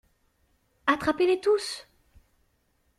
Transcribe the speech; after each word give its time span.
Attrapez-les 0.87 1.41
tous! 1.41 1.85